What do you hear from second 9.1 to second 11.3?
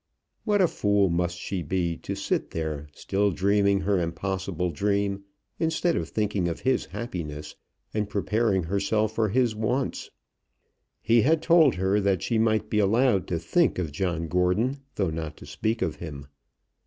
for his wants! He